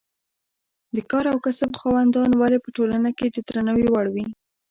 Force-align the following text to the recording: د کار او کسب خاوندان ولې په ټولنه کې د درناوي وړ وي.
د 0.95 0.97
کار 1.11 1.25
او 1.31 1.37
کسب 1.45 1.71
خاوندان 1.79 2.29
ولې 2.35 2.57
په 2.61 2.69
ټولنه 2.75 3.09
کې 3.17 3.25
د 3.29 3.37
درناوي 3.47 3.87
وړ 3.89 4.05
وي. 4.15 4.27